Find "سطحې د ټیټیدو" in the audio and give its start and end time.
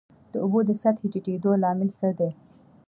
0.81-1.51